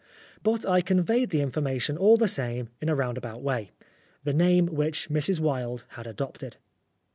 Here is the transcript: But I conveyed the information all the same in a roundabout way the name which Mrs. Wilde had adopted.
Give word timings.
But 0.41 0.65
I 0.65 0.81
conveyed 0.81 1.29
the 1.29 1.41
information 1.43 1.95
all 1.95 2.17
the 2.17 2.27
same 2.27 2.69
in 2.81 2.89
a 2.89 2.95
roundabout 2.95 3.43
way 3.43 3.69
the 4.23 4.33
name 4.33 4.65
which 4.65 5.09
Mrs. 5.11 5.39
Wilde 5.39 5.85
had 5.89 6.07
adopted. 6.07 6.57